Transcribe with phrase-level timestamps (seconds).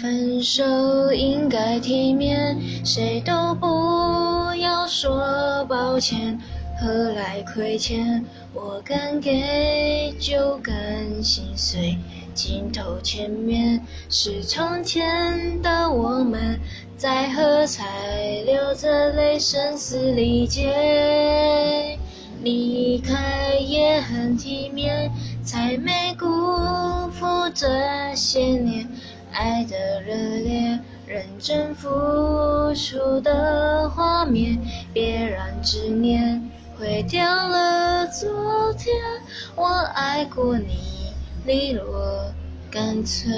[0.00, 6.38] 分手应该体面，谁都不要说抱歉，
[6.80, 8.24] 何来亏欠？
[8.54, 10.74] 我敢给就敢
[11.20, 11.98] 心碎，
[12.32, 16.60] 镜头前面是从前的我们，
[16.96, 17.84] 在喝彩，
[18.46, 21.98] 流着泪，声嘶力竭。
[22.44, 25.10] 离开也很体面，
[25.42, 26.26] 才没辜
[27.10, 27.66] 负这
[28.14, 28.88] 些年。
[29.32, 31.88] 爱的热烈，认真付
[32.74, 34.58] 出的画面，
[34.92, 38.94] 别让执念毁掉了昨天。
[39.54, 41.12] 我爱过你，
[41.44, 42.32] 利落
[42.70, 43.28] 干脆。